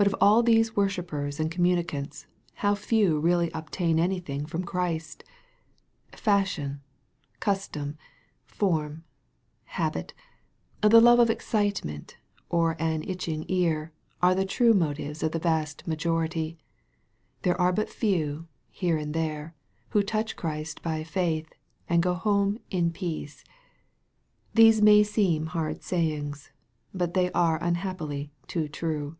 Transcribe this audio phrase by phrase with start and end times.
[0.00, 5.24] But of all these worshippers and communicants, how few really obtain anything from Christ!
[6.12, 6.80] Fashion,
[7.38, 7.98] custom,
[8.46, 9.04] form,
[9.64, 10.14] habit,
[10.80, 12.16] the love of excitement,
[12.48, 13.92] or an itching ear,
[14.22, 16.56] are the true motives of the vast majority.
[17.42, 19.54] There are but few here and there
[19.90, 21.52] who touch Christ by faith,
[21.90, 23.44] and go home" in peace."
[24.54, 26.50] These may seem hard sayings.
[26.94, 29.18] But they are unhappily too true